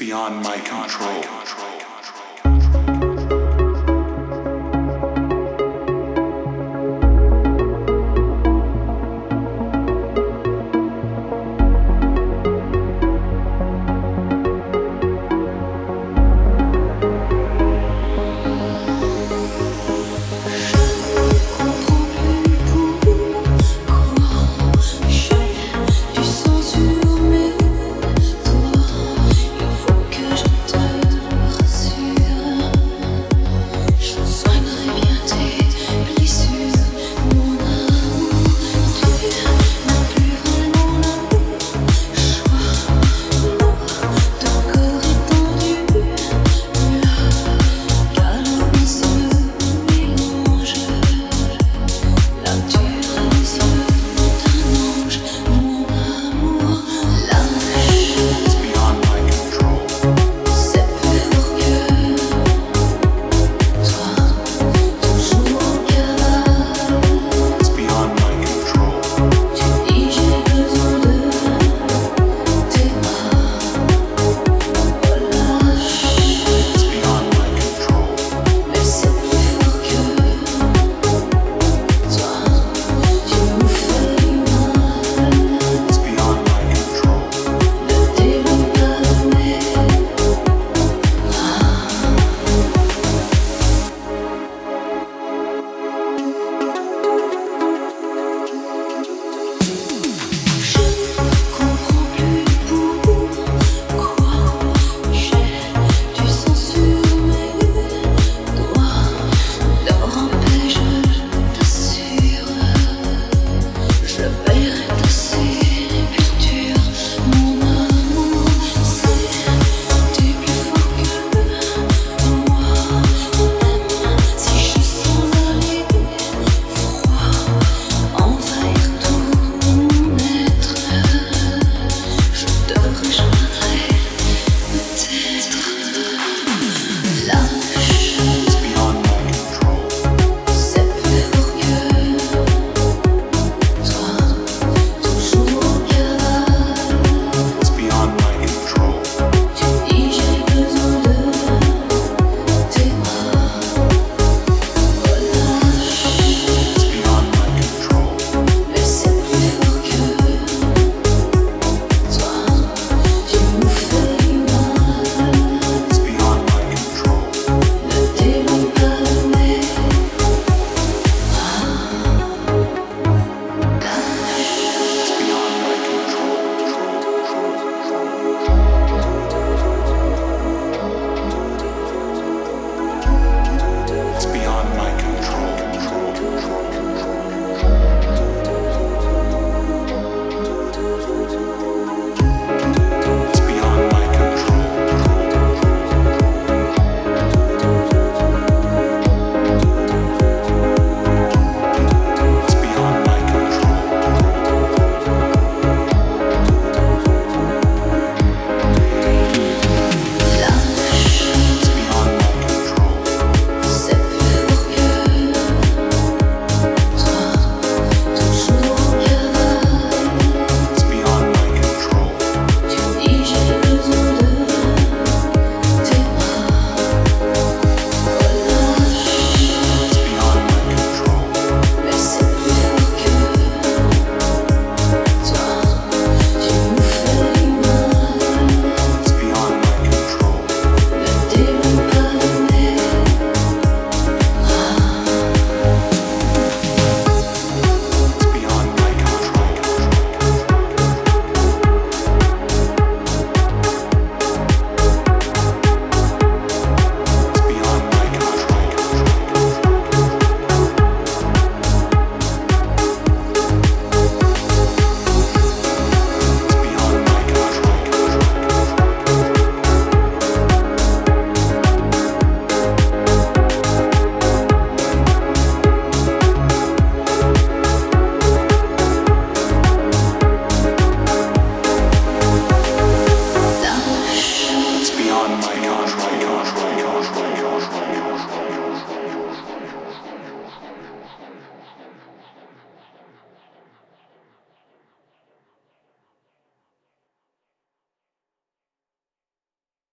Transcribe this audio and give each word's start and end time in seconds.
beyond 0.00 0.42
my 0.42 0.58
control. 0.60 1.89